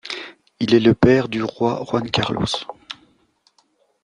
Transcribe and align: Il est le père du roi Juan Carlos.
Il 0.59 0.73
est 0.73 0.79
le 0.79 0.95
père 0.95 1.29
du 1.29 1.43
roi 1.43 1.83
Juan 1.87 2.09
Carlos. 2.09 2.65